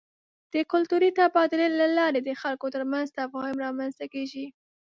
د 0.53 0.55
کلتوري 0.71 1.09
تبادلې 1.19 1.67
له 1.79 1.87
لارې 1.97 2.19
د 2.23 2.29
خلکو 2.41 2.67
ترمنځ 2.75 3.07
تفاهم 3.19 3.55
رامنځته 3.65 4.05
کېږي. 4.13 4.45